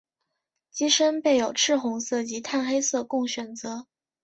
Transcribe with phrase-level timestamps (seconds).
[0.71, 3.85] 机身备有赤红色及碳黑色供选择。